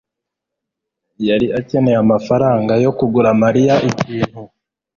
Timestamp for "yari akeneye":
1.27-1.97